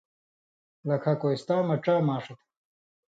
[0.87, 2.45] لَکھہ کوستاں مہ ڇا ماݜہ تھہ،